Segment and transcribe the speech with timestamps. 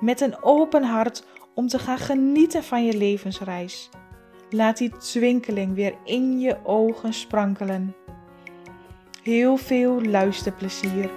[0.00, 1.24] met een open hart
[1.54, 3.90] om te gaan genieten van je levensreis.
[4.50, 7.94] Laat die twinkeling weer in je ogen sprankelen.
[9.22, 11.10] Heel veel luisterplezier.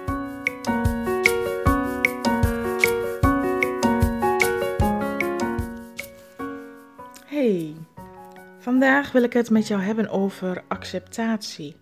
[7.26, 7.74] Hey,
[8.58, 11.76] vandaag wil ik het met jou hebben over acceptatie.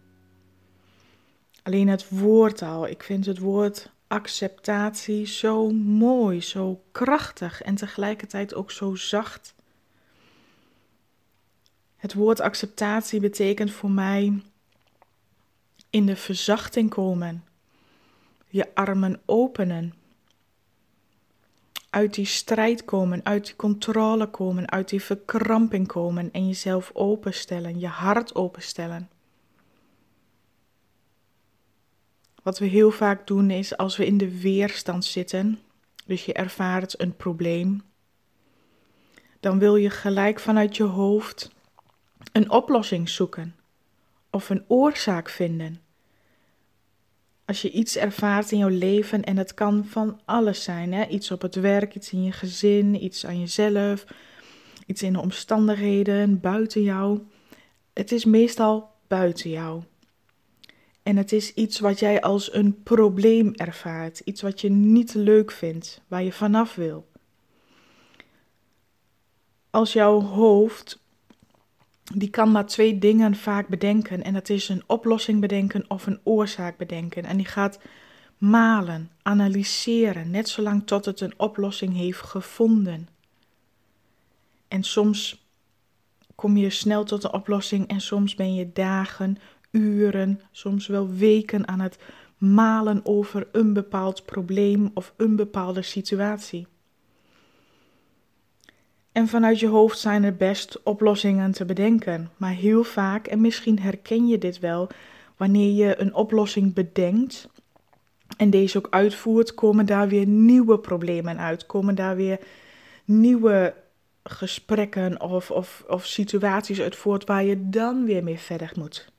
[1.62, 2.88] Alleen het woord al.
[2.88, 9.54] Ik vind het woord acceptatie zo mooi, zo krachtig en tegelijkertijd ook zo zacht.
[11.96, 14.42] Het woord acceptatie betekent voor mij
[15.90, 17.44] in de verzachting komen,
[18.48, 19.94] je armen openen,
[21.90, 27.78] uit die strijd komen, uit die controle komen, uit die verkramping komen en jezelf openstellen,
[27.78, 29.08] je hart openstellen.
[32.42, 35.58] Wat we heel vaak doen is als we in de weerstand zitten,
[36.06, 37.82] dus je ervaart een probleem,
[39.40, 41.50] dan wil je gelijk vanuit je hoofd
[42.32, 43.54] een oplossing zoeken
[44.30, 45.80] of een oorzaak vinden.
[47.44, 51.06] Als je iets ervaart in jouw leven, en het kan van alles zijn: hè?
[51.06, 54.04] iets op het werk, iets in je gezin, iets aan jezelf,
[54.86, 57.20] iets in de omstandigheden, buiten jou.
[57.92, 59.82] Het is meestal buiten jou.
[61.08, 65.50] En het is iets wat jij als een probleem ervaart, iets wat je niet leuk
[65.50, 67.08] vindt, waar je vanaf wil.
[69.70, 70.98] Als jouw hoofd,
[72.14, 76.20] die kan maar twee dingen vaak bedenken, en dat is een oplossing bedenken of een
[76.22, 77.24] oorzaak bedenken.
[77.24, 77.78] En die gaat
[78.38, 83.08] malen, analyseren, net zolang tot het een oplossing heeft gevonden.
[84.68, 85.46] En soms
[86.34, 89.38] kom je snel tot een oplossing en soms ben je dagen,
[89.70, 91.98] uren, soms wel weken aan het
[92.38, 96.66] malen over een bepaald probleem of een bepaalde situatie.
[99.12, 103.80] En vanuit je hoofd zijn er best oplossingen te bedenken, maar heel vaak, en misschien
[103.80, 104.88] herken je dit wel,
[105.36, 107.48] wanneer je een oplossing bedenkt
[108.36, 112.38] en deze ook uitvoert, komen daar weer nieuwe problemen uit, komen daar weer
[113.04, 113.74] nieuwe
[114.22, 119.12] gesprekken of, of, of situaties uit voort waar je dan weer mee verder moet.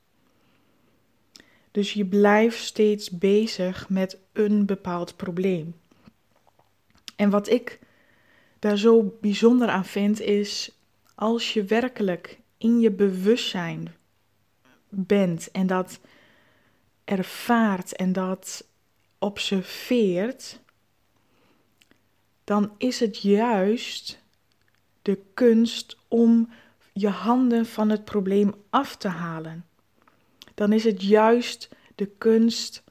[1.70, 5.74] Dus je blijft steeds bezig met een bepaald probleem.
[7.16, 7.78] En wat ik
[8.58, 10.72] daar zo bijzonder aan vind, is
[11.14, 13.94] als je werkelijk in je bewustzijn
[14.88, 16.00] bent en dat
[17.04, 18.64] ervaart en dat
[19.18, 20.60] observeert,
[22.44, 24.22] dan is het juist
[25.02, 26.50] de kunst om
[26.92, 29.64] je handen van het probleem af te halen
[30.60, 32.82] dan is het juist de kunst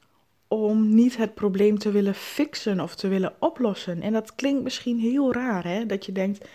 [0.48, 4.02] om niet het probleem te willen fixen of te willen oplossen.
[4.02, 5.86] En dat klinkt misschien heel raar, hè?
[5.86, 6.48] Dat je denkt,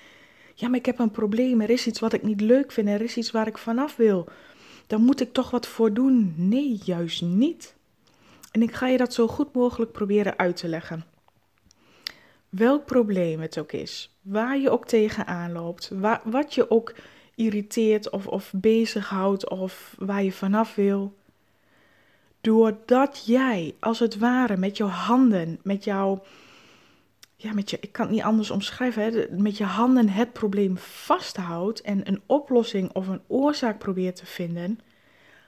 [0.53, 3.01] ja, maar ik heb een probleem, er is iets wat ik niet leuk vind, er
[3.01, 4.27] is iets waar ik vanaf wil.
[4.87, 6.33] Dan moet ik toch wat voor doen.
[6.37, 7.75] Nee, juist niet.
[8.51, 11.05] En ik ga je dat zo goed mogelijk proberen uit te leggen.
[12.49, 15.91] Welk probleem het ook is, waar je ook tegenaan loopt,
[16.23, 16.93] wat je ook
[17.35, 21.13] irriteert of, of bezighoudt of waar je vanaf wil.
[22.41, 26.23] Doordat jij als het ware met jouw handen, met jouw,
[27.35, 30.77] ja, met je, ik kan het niet anders omschrijven, hè, met je handen het probleem
[30.77, 34.79] vasthoudt en een oplossing of een oorzaak probeert te vinden,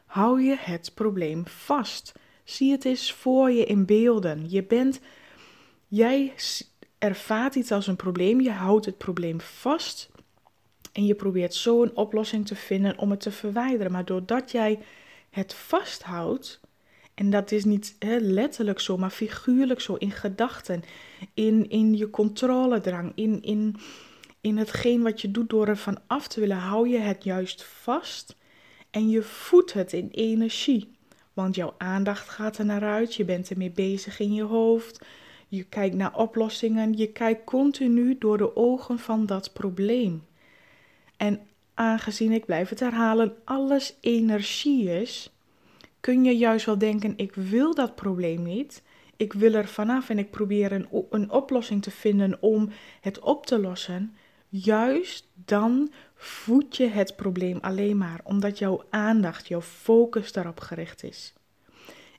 [0.05, 2.13] hou je het probleem vast.
[2.43, 4.49] Zie het eens voor je in beelden.
[4.49, 4.99] Je bent,
[5.87, 6.33] jij
[6.97, 10.09] ervaart iets als een probleem, je houdt het probleem vast
[10.97, 13.91] en je probeert zo een oplossing te vinden om het te verwijderen.
[13.91, 14.79] Maar doordat jij
[15.29, 16.59] het vasthoudt,
[17.13, 20.83] en dat is niet hè, letterlijk zo, maar figuurlijk zo in gedachten,
[21.33, 23.75] in, in je controledrang, in, in,
[24.41, 28.35] in hetgeen wat je doet door ervan af te willen, hou je het juist vast
[28.91, 30.91] en je voedt het in energie.
[31.33, 35.05] Want jouw aandacht gaat er naar uit, je bent ermee bezig in je hoofd,
[35.47, 40.23] je kijkt naar oplossingen, je kijkt continu door de ogen van dat probleem.
[41.17, 41.39] En
[41.73, 45.31] aangezien ik blijf het herhalen, alles energie is,
[45.99, 48.83] kun je juist wel denken: ik wil dat probleem niet.
[49.17, 50.71] ik wil er vanaf en ik probeer
[51.09, 52.69] een, oplossing te vinden om
[53.01, 54.15] het op te lossen,
[54.49, 61.03] juist dan voed je het probleem alleen maar omdat jouw aandacht, jouw focus daarop gericht
[61.03, 61.33] is.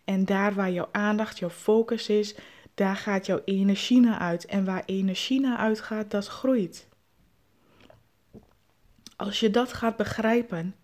[0.04, 2.34] En daar waar jouw aandacht, jouw focus is,
[2.74, 4.46] daar gaat jouw energie naar uit.
[4.46, 6.87] En waar energie naar uitgaat, dat groeit.
[9.18, 10.74] Als je dat gaat begrijpen,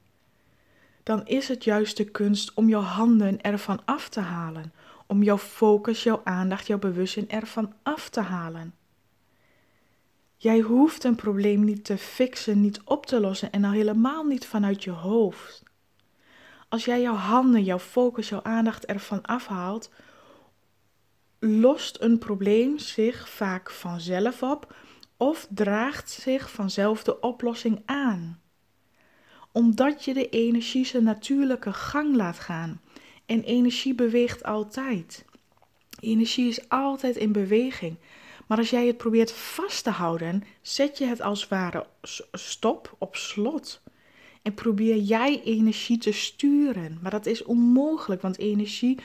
[1.02, 4.72] dan is het juist de kunst om jouw handen ervan af te halen.
[5.06, 8.74] Om jouw focus, jouw aandacht, jouw bewustzijn ervan af te halen.
[10.36, 14.46] Jij hoeft een probleem niet te fixen, niet op te lossen en al helemaal niet
[14.46, 15.62] vanuit je hoofd.
[16.68, 19.90] Als jij jouw handen, jouw focus, jouw aandacht ervan afhaalt,
[21.38, 24.74] lost een probleem zich vaak vanzelf op
[25.24, 28.40] of draagt zich vanzelf de oplossing aan.
[29.52, 32.80] Omdat je de energie zijn natuurlijke gang laat gaan.
[33.26, 35.24] En energie beweegt altijd.
[36.00, 37.96] Energie is altijd in beweging.
[38.46, 41.86] Maar als jij het probeert vast te houden, zet je het als ware
[42.32, 43.82] stop op slot.
[44.42, 46.98] En probeer jij energie te sturen.
[47.02, 48.98] Maar dat is onmogelijk, want energie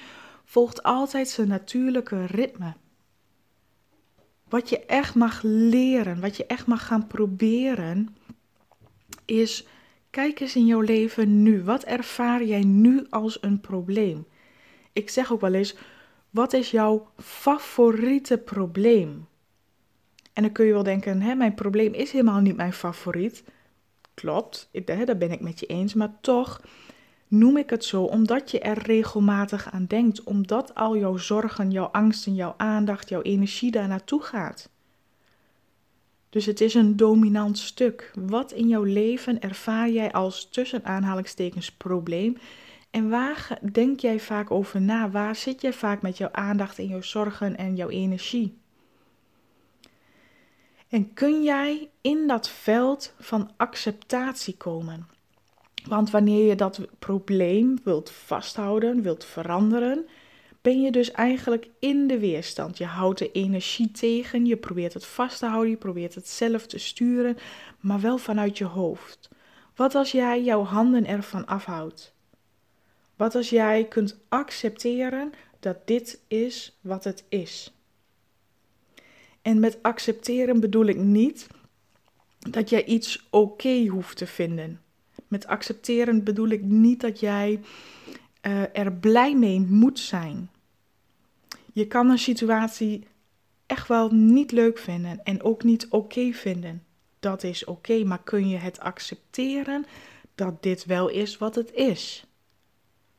[0.46, 2.74] volgt altijd zijn natuurlijke ritme.
[4.50, 8.16] Wat je echt mag leren, wat je echt mag gaan proberen,
[9.26, 9.68] is
[10.10, 11.64] kijk eens in jouw leven nu.
[11.64, 14.26] Wat ervaar jij nu als een probleem?
[14.94, 15.76] Ik zeg ook wel eens,
[16.30, 19.28] wat is jouw favoriete probleem?
[20.34, 23.44] En dan kun je wel denken, hè, mijn probleem is helemaal niet mijn favoriet.
[24.14, 24.70] Klopt,
[25.06, 26.62] daar ben ik met je eens, maar toch
[27.30, 31.86] noem ik het zo omdat je er regelmatig aan denkt, omdat al jouw zorgen, jouw
[31.86, 34.70] angsten, jouw aandacht, jouw energie daar naartoe gaat.
[36.30, 38.12] Dus het is een dominant stuk.
[38.20, 42.38] Wat in jouw leven ervaar jij als tussen aanhalingstekens probleem?
[42.92, 45.10] En waar denk jij vaak over na?
[45.10, 48.58] Waar zit jij vaak met jouw aandacht en jouw zorgen en jouw energie?
[50.88, 55.08] En kun jij in dat veld van acceptatie komen?
[55.86, 60.08] Want wanneer je dat probleem wilt vasthouden, wilt veranderen,
[60.62, 62.78] ben je dus eigenlijk in de weerstand.
[62.78, 66.68] Je houdt de energie tegen, je probeert het vast te houden, je probeert het zelf
[66.68, 67.38] te sturen,
[67.80, 69.30] maar wel vanuit je hoofd.
[69.76, 72.14] Wat als jij jouw handen ervan afhoudt?
[73.16, 77.74] Wat als jij kunt accepteren dat dit is wat het is?
[79.42, 81.48] En met accepteren bedoel ik niet
[82.40, 84.82] dat jij iets oké hoeft te vinden.
[85.30, 87.60] Met accepteren bedoel ik niet dat jij
[88.48, 90.50] uh, er blij mee moet zijn.
[91.74, 93.08] Je kan een situatie
[93.66, 96.84] echt wel niet leuk vinden en ook niet oké vinden.
[97.20, 99.86] Dat is oké, maar kun je het accepteren
[100.36, 102.26] dat dit wel is wat het is?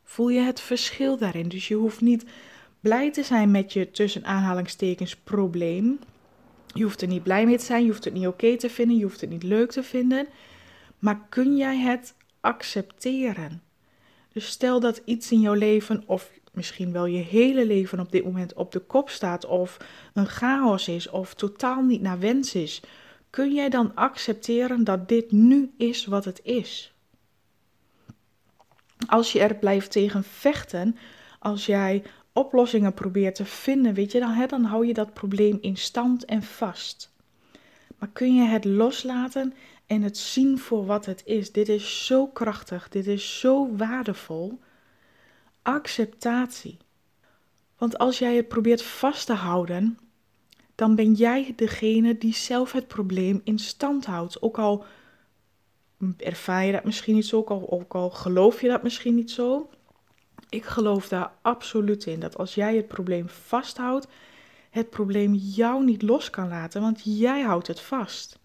[0.05, 1.49] Voel je het verschil daarin?
[1.49, 2.25] Dus je hoeft niet
[2.81, 5.99] blij te zijn met je tussen aanhalingstekens probleem.
[6.75, 8.97] Je hoeft er niet blij mee te zijn, je hoeft het niet oké te vinden,
[8.97, 10.27] je hoeft het niet leuk te vinden.
[11.01, 13.63] Maar kun jij het accepteren?
[14.33, 18.25] Dus stel dat iets in jouw leven, of misschien wel je hele leven op dit
[18.25, 19.77] moment op de kop staat, of
[20.15, 22.83] een chaos is, of totaal niet naar wens is.
[23.31, 26.95] Kun jij dan accepteren dat dit nu is wat het is?
[29.07, 30.97] Als je er blijft tegen vechten,
[31.39, 35.77] als jij oplossingen probeert te vinden, weet je, dan, dan hou je dat probleem in
[35.77, 37.13] stand en vast.
[37.99, 39.55] Maar kun je het loslaten
[39.91, 41.53] en het zien voor wat het is?
[41.53, 44.61] Dit is zo krachtig, dit is zo waardevol.
[45.63, 46.79] Acceptatie.
[47.79, 49.99] Want als jij het probeert vast te houden,
[50.75, 54.43] dan ben jij degene die zelf het probleem in stand houdt.
[54.43, 54.85] Ook al
[56.17, 59.31] ervaar je dat misschien niet zo, ook al, ook al geloof je dat misschien niet
[59.31, 59.71] zo.
[60.49, 64.07] Ik geloof daar absoluut in dat als jij het probleem vasthoudt,
[64.71, 68.40] het probleem jou niet los kan laten, want jij houdt het vast.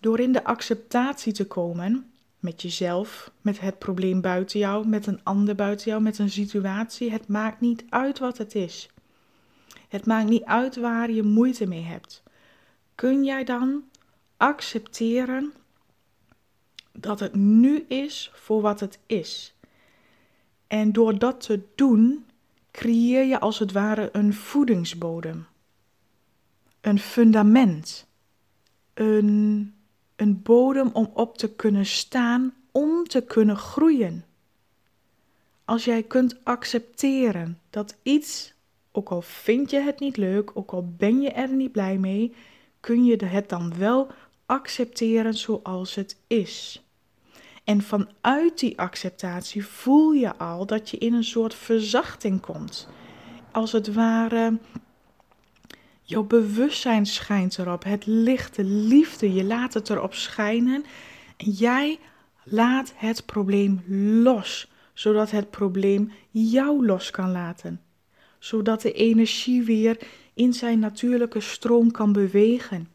[0.00, 5.20] Door in de acceptatie te komen met jezelf, met het probleem buiten jou, met een
[5.22, 8.90] ander buiten jou, met een situatie, het maakt niet uit wat het is.
[9.88, 12.22] Het maakt niet uit waar je moeite mee hebt.
[12.94, 13.84] Kun jij dan
[14.36, 15.52] accepteren
[16.92, 19.54] dat het nu is voor wat het is?
[20.66, 22.26] En door dat te doen,
[22.70, 25.46] creëer je als het ware een voedingsbodem,
[26.80, 28.06] een fundament,
[28.94, 29.74] een,
[30.16, 34.24] een bodem om op te kunnen staan, om te kunnen groeien.
[35.64, 38.54] Als jij kunt accepteren dat iets,
[38.92, 42.34] ook al vind je het niet leuk, ook al ben je er niet blij mee,
[42.80, 44.08] kun je het dan wel
[44.46, 46.82] accepteren zoals het is.
[47.64, 52.88] En vanuit die acceptatie voel je al dat je in een soort verzachting komt.
[53.52, 54.58] als het ware,
[56.06, 57.84] jouw bewustzijn schijnt erop.
[57.84, 60.84] Het licht, de liefde, je laat het erop schijnen.
[61.36, 61.98] En jij
[62.44, 63.82] laat het probleem
[64.22, 67.80] los, zodat het probleem jou los kan laten.
[68.38, 69.98] Zodat de energie weer
[70.34, 72.88] in zijn natuurlijke stroom kan bewegen.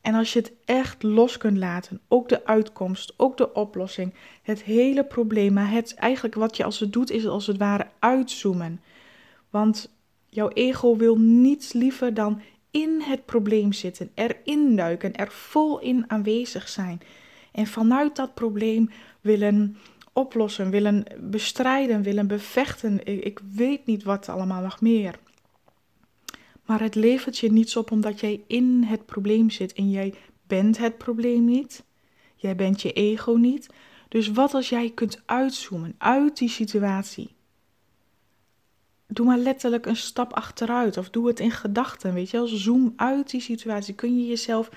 [0.00, 4.62] En als je het echt los kunt laten, ook de uitkomst, ook de oplossing, het
[4.62, 8.80] hele probleem, maar het eigenlijk wat je als het doet is als het ware uitzoomen.
[9.50, 9.95] Want
[10.36, 12.40] jouw ego wil niets liever dan
[12.70, 17.00] in het probleem zitten, erin duiken, er vol in aanwezig zijn.
[17.52, 18.90] En vanuit dat probleem
[19.20, 19.76] willen
[20.12, 23.24] oplossen, willen bestrijden, willen bevechten.
[23.24, 25.18] Ik weet niet wat allemaal nog meer.
[26.64, 30.14] Maar het levert je niets op omdat jij in het probleem zit en jij
[30.46, 31.84] bent het probleem niet.
[32.36, 33.68] Jij bent je ego niet.
[34.08, 37.35] Dus wat als jij kunt uitzoomen uit die situatie?
[39.06, 42.46] Doe maar letterlijk een stap achteruit of doe het in gedachten, weet je wel.
[42.46, 43.94] Zoom uit die situatie.
[43.94, 44.70] Kun je jezelf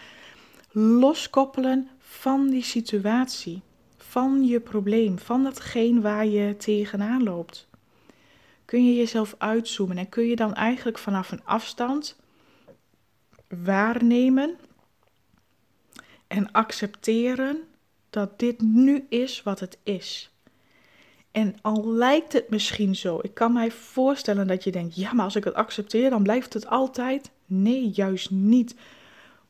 [0.71, 3.61] loskoppelen van die situatie,
[3.97, 7.69] van je probleem, van datgene waar je tegenaan loopt
[8.69, 12.15] kun je jezelf uitzoomen en kun je dan eigenlijk vanaf een afstand
[13.47, 14.57] waarnemen
[16.27, 17.63] en accepteren
[18.09, 20.31] dat dit nu is wat het is.
[21.39, 25.25] En al lijkt het misschien zo, ik kan mij voorstellen dat je denkt: ja, maar
[25.25, 27.31] als ik het accepteer, dan blijft het altijd.
[27.45, 28.75] Nee, juist niet.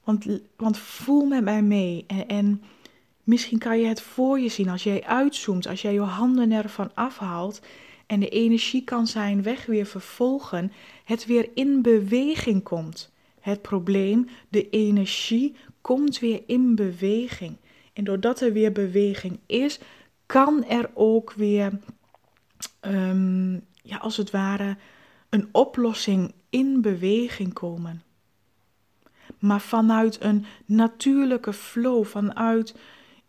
[0.04, 2.04] Want, want voel met mij mee.
[2.08, 2.62] En, en
[3.24, 6.92] misschien kan je het voor je zien als jij uitzoomt, als jij je handen ervan
[6.94, 7.62] afhaalt
[8.06, 10.72] en de energie kan zijn weg weer vervolgen,
[11.04, 13.12] het weer in beweging komt.
[13.40, 17.56] Het probleem, de energie, komt weer in beweging.
[17.94, 19.80] En doordat er weer beweging is,
[20.30, 21.80] kan er ook weer,
[22.80, 24.78] ehm, ja, als het ware,
[25.30, 28.02] een oplossing in beweging komen.
[29.40, 32.76] Maar vanuit een natuurlijke flow, vanuit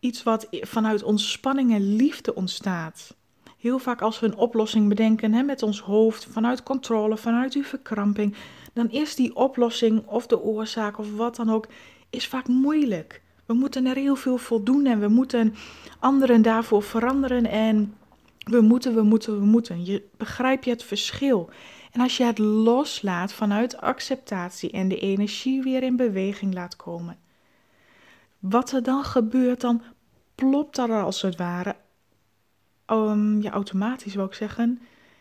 [0.01, 3.15] iets wat vanuit ontspanning en liefde ontstaat
[3.61, 7.67] heel vaak als we een oplossing bedenken hè, met ons hoofd, vanuit controle, vanuit die
[7.67, 8.35] verkramping,
[8.73, 11.67] dan is die oplossing of de oorzaak of wat dan ook,
[12.11, 13.23] is vaak moeilijk.
[13.51, 15.55] We moeten er heel veel voor doen en we moeten
[15.99, 17.95] anderen daarvoor veranderen en
[18.39, 19.85] we moeten, we moeten, we moeten.
[19.85, 21.51] Je, begrijp je het verschil?
[21.93, 27.19] En als je het loslaat vanuit acceptatie en de energie weer in beweging laat komen,
[28.39, 29.83] wat er dan gebeurt, dan
[30.35, 31.77] plopt er als het ware
[32.87, 34.81] um, ja, automatisch wil ik zeggen.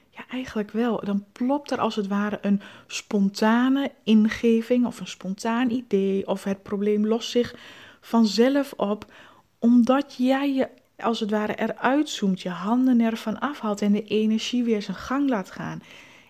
[0.09, 1.01] Ja, eigenlijk wel.
[1.05, 6.63] Dan plopt er als het ware een spontane ingeving of een spontaan idee of het
[6.63, 7.55] probleem lost zich
[8.01, 9.13] vanzelf op,
[9.59, 14.63] omdat jij je als het ware eruit zoomt, je handen ervan afhaalt en de energie
[14.63, 15.81] weer zijn gang laat gaan.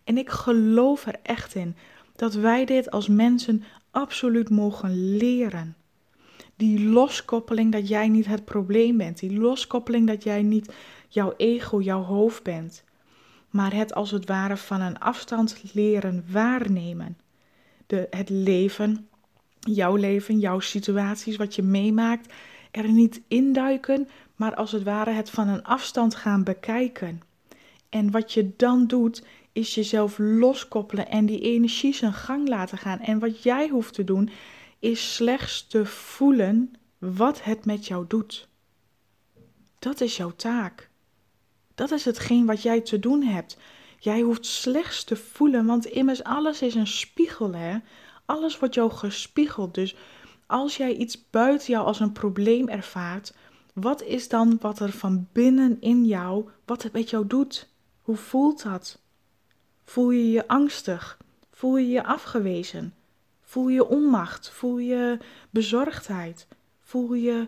[0.04, 1.76] En ik geloof er echt in
[2.16, 5.76] dat wij dit als mensen absoluut mogen leren.
[6.56, 10.74] Die loskoppeling dat jij niet het probleem bent, die loskoppeling dat jij niet
[11.08, 12.84] jouw ego, jouw hoofd bent,
[13.50, 17.18] maar het als het ware van een afstand leren waarnemen.
[17.88, 19.09] De, het leven,
[19.60, 22.34] jouw leven, jouw situaties, wat je meemaakt,
[22.72, 27.22] er niet induiken, maar als het ware het van een afstand gaan bekijken.
[27.90, 33.00] En wat je dan doet, is jezelf loskoppelen en die energie zijn gang laten gaan.
[33.00, 34.30] En wat jij hoeft te doen,
[34.80, 38.48] is slechts te voelen wat het met jou doet.
[39.80, 40.90] Dat is jouw taak.
[41.76, 43.58] Dat is hetgeen wat jij te doen hebt.
[44.00, 47.78] Jij hoeft slechts te voelen, want immers alles is een spiegel, hè?
[48.30, 49.74] Alles wordt jou gespiegeld.
[49.74, 49.96] Dus
[50.46, 53.34] als jij iets buiten jou als een probleem ervaart,
[53.74, 57.70] wat is dan wat er van binnen in jou, wat het met jou doet?
[58.02, 59.00] Hoe voelt dat?
[59.84, 61.18] Voel je je angstig?
[61.52, 62.94] Voel je je afgewezen?
[63.42, 64.50] Voel je onmacht?
[64.50, 65.18] Voel je
[65.50, 66.48] bezorgdheid?
[66.80, 67.48] Voel je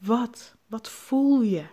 [0.00, 0.54] wat?
[0.66, 1.64] Wat voel je?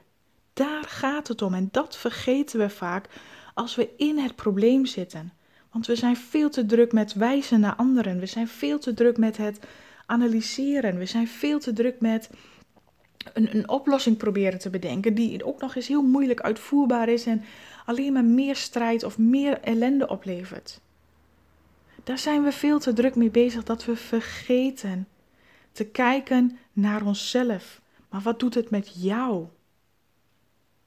[0.53, 3.09] Daar gaat het om en dat vergeten we vaak
[3.53, 5.33] als we in het probleem zitten.
[5.71, 8.19] Want we zijn veel te druk met wijzen naar anderen.
[8.19, 9.59] We zijn veel te druk met het
[10.05, 10.97] analyseren.
[10.97, 12.29] We zijn veel te druk met
[13.33, 17.43] een, een oplossing proberen te bedenken, die ook nog eens heel moeilijk uitvoerbaar is en
[17.85, 20.81] alleen maar meer strijd of meer ellende oplevert.
[22.03, 25.07] Daar zijn we veel te druk mee bezig dat we vergeten
[25.71, 27.81] te kijken naar onszelf.
[28.09, 29.45] Maar wat doet het met jou?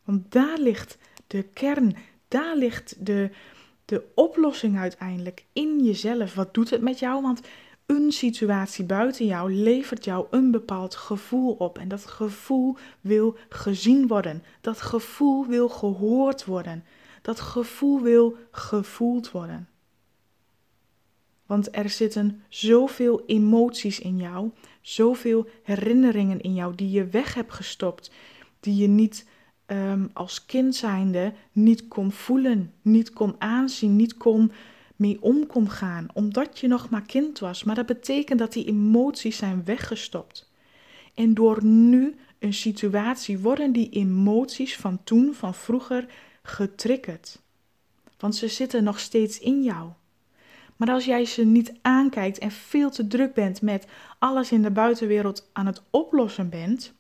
[0.05, 1.97] Want daar ligt de kern,
[2.29, 3.31] daar ligt de,
[3.93, 6.35] de oplossing uiteindelijk in jezelf.
[6.35, 7.23] Wat doet het met jou?
[7.23, 7.41] Want
[7.87, 11.79] een situatie buiten jou levert jou een bepaald gevoel op.
[11.79, 14.43] En dat gevoel wil gezien worden.
[14.61, 16.85] Dat gevoel wil gehoord worden.
[17.23, 19.69] Dat gevoel wil gevoeld worden.
[21.47, 27.53] Want er zitten zoveel emoties in jou, zoveel herinneringen in jou die je weg hebt
[27.53, 28.11] gestopt,
[28.61, 29.27] die je niet
[29.67, 34.53] um, als kind zijnde niet kon voelen, niet kon aanzien, niet kon
[34.97, 37.65] mee om gaan, omdat je nog maar kind was.
[37.65, 40.51] Maar dat betekent dat die emoties zijn weggestopt.
[41.15, 46.07] En door nu een situatie worden die emoties van toen, van vroeger,
[46.43, 47.41] getriggerd.
[48.19, 49.91] Want ze zitten nog steeds in jou.
[50.77, 53.87] Maar als jij ze niet aankijkt en veel te druk bent met
[54.19, 56.93] alles in de buitenwereld aan het oplossen bent,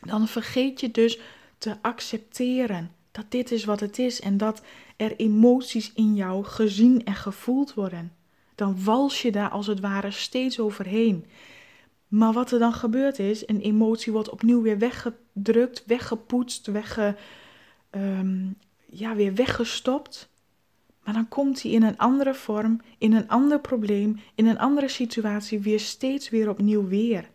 [0.00, 1.18] dan vergeet je dus
[1.58, 4.62] te accepteren dat dit is wat het is en dat
[4.96, 8.12] er emoties in jou gezien en gevoeld worden.
[8.54, 11.24] Dan wals je daar als het ware steeds overheen.
[12.08, 17.16] Maar wat er dan gebeurt is, een emotie wordt opnieuw weer weggedrukt, weggepoetst, wegge,
[17.90, 20.28] um, ja, weer weggestopt.
[21.04, 24.88] Maar dan komt hij in een andere vorm, in een ander probleem, in een andere
[24.88, 27.30] situatie weer steeds weer opnieuw weer.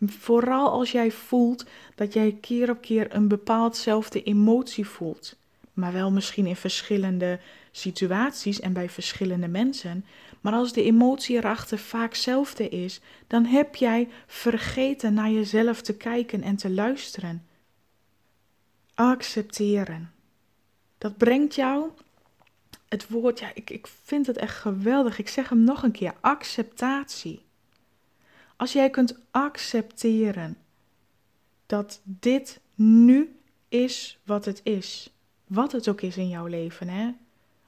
[0.00, 5.36] Vooral als jij voelt dat jij keer op keer een bepaaldzelfde emotie voelt,
[5.72, 10.04] maar wel misschien in verschillende situaties en bij verschillende mensen.
[10.40, 15.96] Maar als de emotie erachter vaak hetzelfde is, dan heb jij vergeten naar jezelf te
[15.96, 17.46] kijken en te luisteren.
[18.94, 20.12] Accepteren.
[20.98, 21.90] Dat brengt jou
[22.94, 25.18] het woord, ja, ik, ik vind het echt geweldig.
[25.18, 27.42] Ik zeg hem nog een keer: acceptatie.
[28.64, 30.56] Als jij kunt accepteren
[31.66, 33.36] dat dit nu
[33.68, 35.12] is wat het is,
[35.46, 37.10] wat het ook is in jouw leven, hè?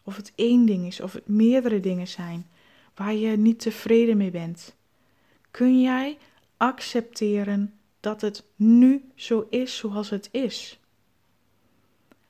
[0.03, 2.47] of het één ding is of het meerdere dingen zijn
[2.95, 4.75] waar je niet tevreden mee bent,
[5.51, 6.19] kun jij
[6.57, 10.79] accepteren dat het nu zo is zoals het is.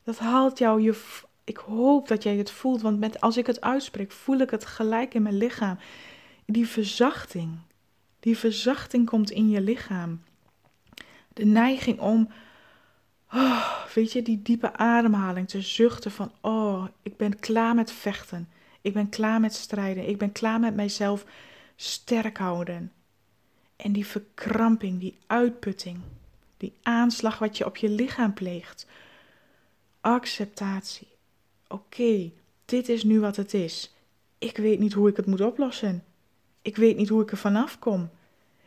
[0.03, 1.03] Dat haalt jou je.
[1.45, 4.65] Ik hoop dat jij het voelt, want met, als ik het uitspreek, voel ik het
[4.65, 5.79] gelijk in mijn lichaam.
[6.47, 7.59] Die verzachting.
[8.27, 10.23] Die verzachting komt in je lichaam.
[11.33, 12.31] De neiging om,
[13.33, 18.49] oh, weet je, die diepe ademhaling te zuchten van, oh, ik ben klaar met vechten.
[18.81, 20.09] Ik ben klaar met strijden.
[20.09, 21.25] Ik ben klaar met mijzelf
[21.77, 22.93] sterk houden.
[23.77, 25.99] En die verkramping, die uitputting,
[26.57, 28.87] die aanslag wat je op je lichaam pleegt.
[30.01, 31.09] Acceptatie.
[31.69, 32.31] Oké,
[32.65, 33.95] dit is nu wat het is.
[34.39, 36.05] Ik weet niet hoe ik het moet oplossen.
[36.63, 38.11] Ik weet niet hoe ik er vanaf kom.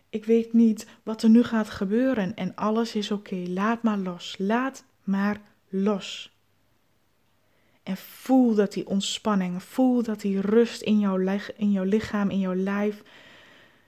[0.09, 3.35] Ik weet niet wat er nu gaat gebeuren en alles is oké.
[3.35, 4.35] Laat maar los.
[4.37, 6.37] Laat maar los.
[7.83, 12.39] En voel dat die ontspanning, voel dat die rust in jouw, in jouw lichaam, in
[12.39, 13.03] jouw lijf.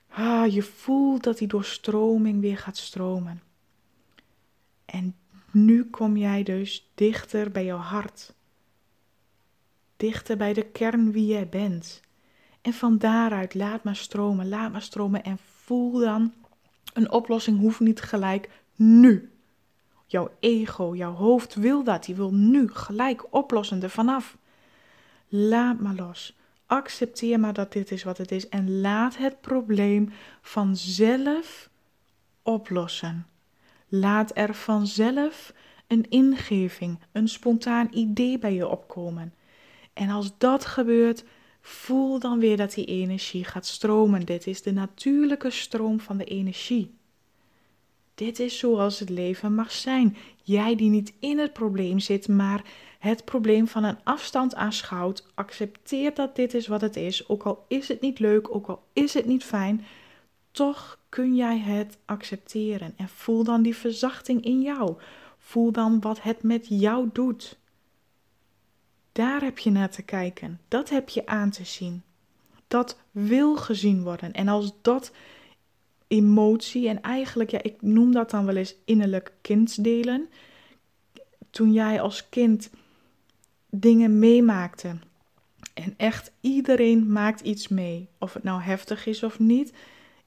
[0.10, 3.42] Ah, je voelt dat die doorstroming weer gaat stromen.
[4.86, 5.16] En
[5.52, 8.34] nu kom jij dus dichter bij jouw hart.
[9.98, 12.02] Dichter bij de kern wie jij bent.
[12.62, 15.38] En van daaruit laat maar stromen, laat maar stromen en
[16.00, 16.34] dan.
[16.94, 19.32] Een oplossing hoeft niet gelijk nu.
[20.06, 22.06] Jouw ego, jouw hoofd wil dat.
[22.06, 24.38] Die wil nu gelijk oplossen er vanaf.
[25.28, 26.38] Laat maar los.
[26.66, 28.50] Accepteer maar dat dit is wat het is.
[28.50, 31.70] En laat het probleem vanzelf
[32.42, 33.28] oplossen.
[33.88, 35.54] Laat er vanzelf
[35.88, 39.34] een ingeving, een spontaan idee bij je opkomen.
[39.94, 41.24] En als dat gebeurt,
[41.62, 44.26] voel dan weer dat die energie gaat stromen.
[44.26, 46.94] Dit is de natuurlijke stroom van de energie.
[48.16, 50.18] Dit is zoals het leven mag zijn.
[50.44, 52.64] Jij die niet in het probleem zit, maar
[53.00, 57.66] het probleem van een afstand aanschouwt, accepteert dat dit is wat het is, ook al
[57.68, 59.86] is het niet leuk, ook al is het niet fijn,
[60.52, 64.96] toch kun jij het accepteren en voel dan die verzachting in jou.
[65.38, 67.60] Voel dan wat het met jou doet.
[69.12, 70.60] Daar heb je naar te kijken.
[70.68, 72.04] Dat heb je aan te zien.
[72.68, 74.32] Dat wil gezien worden.
[74.32, 75.12] En als dat
[76.08, 80.30] emotie, en eigenlijk, ja, ik noem dat dan wel eens innerlijk kindsdelen.
[81.50, 82.70] Toen jij als kind
[83.70, 84.96] dingen meemaakte.
[85.74, 88.08] En echt iedereen maakt iets mee.
[88.18, 89.74] Of het nou heftig is of niet.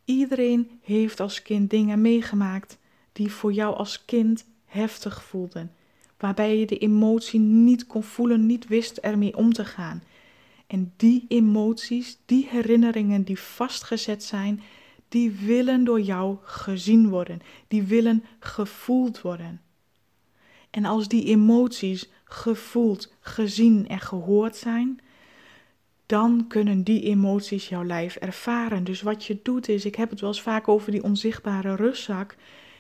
[0.04, 2.78] Iedereen heeft als kind dingen meegemaakt
[3.12, 5.72] die voor jou als kind heftig voelden
[6.18, 10.02] waarbij je de emotie niet kon voelen, niet wist ermee om te gaan.
[10.66, 14.62] En die emoties, die herinneringen die vastgezet zijn,
[15.08, 19.60] die willen door jou gezien worden, die willen gevoeld worden.
[20.70, 25.00] En als die emoties gevoeld, gezien en gehoord zijn,
[26.06, 28.84] dan kunnen die emoties jouw lijf ervaren.
[28.84, 32.36] Dus wat je doet is, ik heb het wel eens vaak over die onzichtbare rugzak,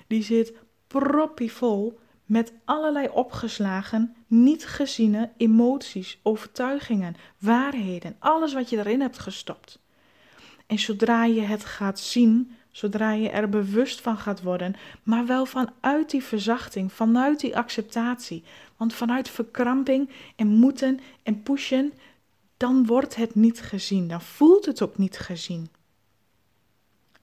[0.06, 0.54] die zit
[0.86, 9.82] proppievol met allerlei opgeslagen, niet geziene emoties, overtuigingen, waarheden, alles wat je erin hebt gestopt.
[10.66, 15.46] En zodra je het gaat zien, zodra je er bewust van gaat worden, maar wel
[15.46, 18.44] vanuit die verzachting, vanuit die acceptatie.
[18.76, 21.92] Want vanuit verkramping en moeten en pushen,
[22.56, 25.68] dan wordt het niet gezien, dan voelt het ook niet gezien.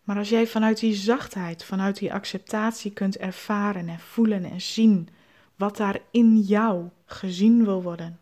[0.04, 5.10] Maar als jij vanuit die zachtheid, vanuit die acceptatie kunt ervaren en voelen en zien
[5.56, 8.20] wat daar in jou gezien wil worden,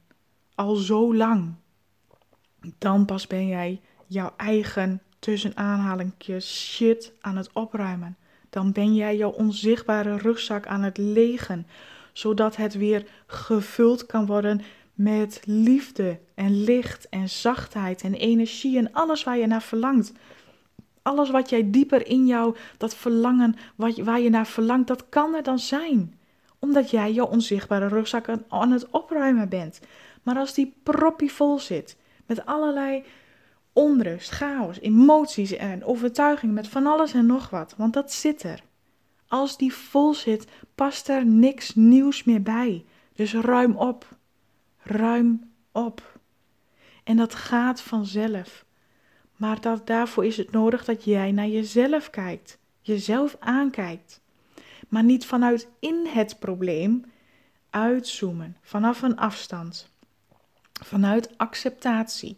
[0.56, 1.54] al zo lang,
[2.78, 8.18] dan pas ben jij jouw eigen tussen aanhalingsjes shit aan het opruimen.
[8.50, 11.68] Dan ben jij jouw onzichtbare rugzak aan het legen,
[12.14, 14.62] zodat het weer gevuld kan worden
[14.94, 20.14] met liefde en licht en zachtheid en energie en alles waar je naar verlangt.
[21.10, 25.36] Alles wat jij dieper in jou, dat verlangen wat, waar je naar verlangt, dat kan
[25.36, 26.20] er dan zijn.
[26.60, 29.80] Omdat jij jouw onzichtbare rugzak aan het opruimen bent.
[30.24, 33.04] Maar als die proppie vol zit met allerlei
[33.74, 38.64] onrust, chaos, emoties en overtuigingen met van alles en nog wat, want dat zit er.
[39.28, 42.86] Als die vol zit, past er niks nieuws meer bij.
[43.14, 44.06] Dus ruim op.
[44.78, 46.20] Ruim op.
[47.04, 48.68] En dat gaat vanzelf.
[49.40, 54.22] Maar dat, daarvoor is het nodig dat jij naar jezelf kijkt, jezelf aankijkt.
[54.88, 57.06] Maar niet vanuit in het probleem,
[57.70, 59.92] uitzoomen, vanaf een afstand.
[60.84, 62.38] Vanuit acceptatie.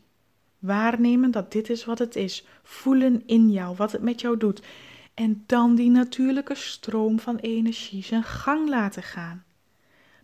[0.59, 2.45] Waarnemen dat dit is wat het is.
[2.63, 4.61] Voelen in jou wat het met jou doet.
[5.13, 9.43] En dan die natuurlijke stroom van energie zijn gang laten gaan.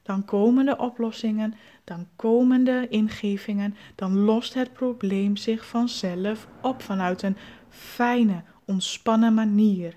[0.04, 1.54] Dan komen de oplossingen,
[1.88, 7.38] dan komen de ingevingen, dan lost het probleem zich vanzelf op vanuit een
[7.70, 9.94] fijne, ontspannen manier.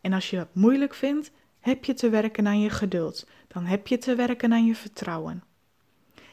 [0.00, 1.30] En als je het moeilijk vindt,
[1.60, 3.26] heb je te werken aan je geduld.
[3.48, 5.42] Dan heb je te werken aan je vertrouwen.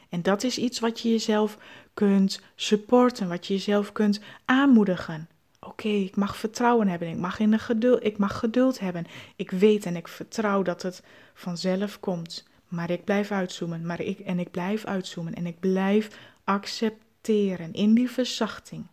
[0.08, 1.58] En dat is iets wat je jezelf
[1.94, 5.28] kunt supporten, wat je jezelf kunt aanmoedigen.
[5.60, 9.06] Oké, ik mag vertrouwen hebben, ik mag, in de geduld, ik mag geduld hebben.
[9.36, 11.02] Ik weet en ik vertrouw dat het
[11.34, 12.50] vanzelf komt.
[12.72, 17.94] Maar ik blijf uitzoomen, maar ik, en ik blijf uitzoomen en ik blijf accepteren in
[17.94, 18.86] die verzachting.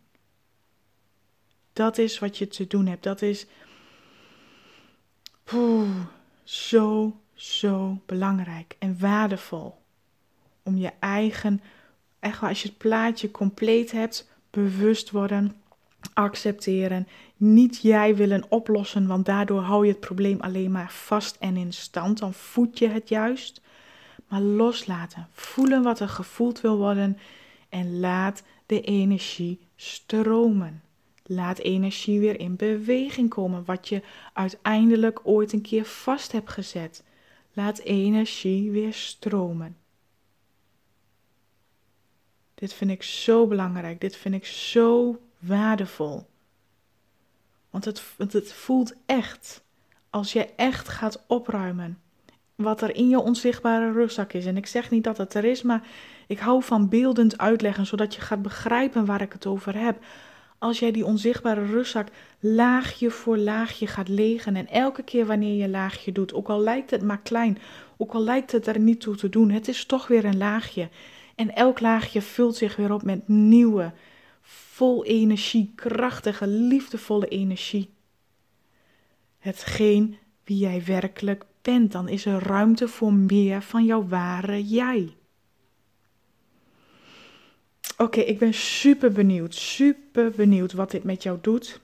[1.72, 3.02] Dat is wat je te doen hebt.
[3.02, 3.46] Dat is
[5.44, 5.90] poeh,
[6.44, 9.78] zo, zo belangrijk en waardevol
[10.62, 11.60] om je eigen,
[12.18, 15.60] echt als je het plaatje compleet hebt, bewust worden,
[16.12, 17.08] accepteren.
[17.36, 21.72] Niet jij willen oplossen, want daardoor hou je het probleem alleen maar vast en in
[21.72, 22.18] stand.
[22.18, 23.60] Dan voed je het juist.
[24.30, 27.18] Maar loslaten, voelen wat er gevoeld wil worden
[27.68, 30.82] en laat de energie stromen.
[31.22, 37.04] Laat energie weer in beweging komen, wat je uiteindelijk ooit een keer vast hebt gezet.
[37.52, 39.76] Laat energie weer stromen.
[42.54, 44.00] Dit vind ik zo belangrijk.
[44.00, 46.26] Dit vind ik zo waardevol.
[47.70, 49.62] Want het, het voelt echt.
[50.10, 51.98] Als je echt gaat opruimen.
[52.60, 54.46] Wat er in je onzichtbare rugzak is.
[54.46, 55.82] En ik zeg niet dat het er is, maar
[56.26, 57.86] ik hou van beeldend uitleggen.
[57.86, 59.98] Zodat je gaat begrijpen waar ik het over heb.
[60.58, 62.08] Als jij die onzichtbare rugzak
[62.40, 64.56] laagje voor laagje gaat legen.
[64.56, 66.34] En elke keer wanneer je laagje doet.
[66.34, 67.58] Ook al lijkt het maar klein.
[67.96, 69.50] Ook al lijkt het er niet toe te doen.
[69.50, 70.88] Het is toch weer een laagje.
[71.34, 73.92] En elk laagje vult zich weer op met nieuwe,
[74.42, 77.90] vol energie, krachtige, liefdevolle energie.
[79.38, 85.14] Hetgeen wie jij werkelijk bent, dan is er ruimte voor meer van jouw ware jij.
[87.96, 91.80] Oké, ik ben super benieuwd, super benieuwd wat dit met jou doet.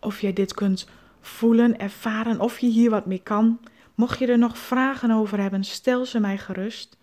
[0.00, 0.88] Of jij dit kunt
[1.20, 3.60] voelen, ervaren, of je hier wat mee kan.
[3.94, 6.96] Mocht je er nog vragen over hebben, stel ze mij gerust.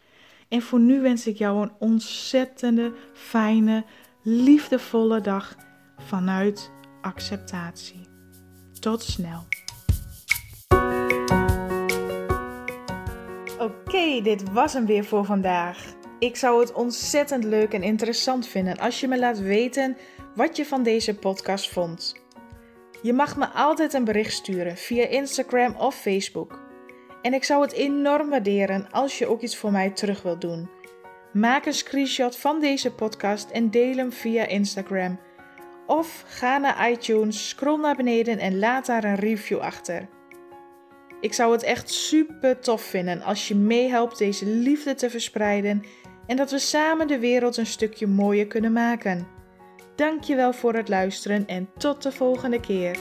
[0.47, 3.85] En voor nu wens ik jou een ontzettende, fijne,
[4.23, 5.55] liefdevolle dag
[5.97, 6.71] vanuit
[7.01, 8.07] acceptatie.
[8.79, 9.58] Tot snel.
[13.59, 15.93] Oké, dit was hem weer voor vandaag.
[16.19, 19.97] Ik zou het ontzettend leuk en interessant vinden als je me laat weten
[20.35, 22.15] wat je van deze podcast vond.
[23.01, 26.59] Je mag me altijd een bericht sturen via Instagram of Facebook.
[27.21, 30.69] En ik zou het enorm waarderen als je ook iets voor mij terug wilt doen.
[31.33, 35.19] Maak een screenshot van deze podcast en deel hem via Instagram.
[35.87, 40.07] Of ga naar iTunes, scroll naar beneden en laat daar een review achter.
[41.21, 45.83] Ik zou het echt super tof vinden als je meehelpt deze liefde te verspreiden
[46.27, 49.27] en dat we samen de wereld een stukje mooier kunnen maken.
[49.95, 52.97] Dankjewel voor het luisteren en tot de volgende keer.